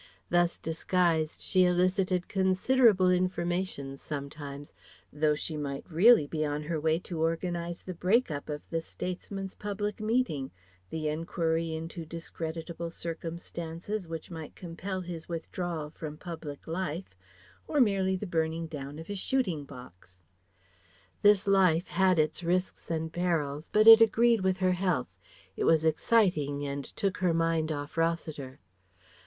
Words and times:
Thus 0.31 0.57
disguised 0.57 1.41
she 1.43 1.63
elicited 1.63 2.27
considerable 2.27 3.11
information 3.11 3.97
sometimes, 3.97 4.73
though 5.13 5.35
she 5.35 5.57
might 5.57 5.85
really 5.91 6.25
be 6.25 6.43
on 6.43 6.63
her 6.63 6.79
way 6.81 6.97
to 7.01 7.21
organize 7.21 7.83
the 7.83 7.93
break 7.93 8.31
up 8.31 8.49
of 8.49 8.63
the 8.71 8.81
statesman's 8.81 9.53
public 9.53 9.99
meeting, 9.99 10.49
the 10.89 11.07
enquiry 11.07 11.75
into 11.75 12.03
discreditable 12.03 12.89
circumstances 12.89 14.07
which 14.07 14.31
might 14.31 14.55
compel 14.55 15.01
his 15.01 15.29
withdrawal 15.29 15.91
from 15.91 16.17
public 16.17 16.65
life, 16.65 17.15
or 17.67 17.79
merely 17.79 18.15
the 18.15 18.25
burning 18.25 18.65
down 18.65 18.97
of 18.97 19.05
his 19.05 19.19
shooting 19.19 19.65
box. 19.65 20.19
This 21.21 21.45
life 21.45 21.89
had 21.89 22.17
its 22.17 22.41
risks 22.41 22.89
and 22.89 23.13
perils, 23.13 23.69
but 23.71 23.85
it 23.85 24.01
agreed 24.01 24.41
with 24.41 24.57
her 24.57 24.71
health. 24.71 25.13
It 25.55 25.65
was 25.65 25.85
exciting 25.85 26.65
and 26.65 26.83
took 26.83 27.17
her 27.17 27.35
mind 27.35 27.71
off 27.71 27.97
Rossiter. 27.97 28.61